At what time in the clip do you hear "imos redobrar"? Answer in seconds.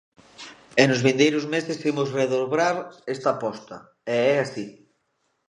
1.91-2.75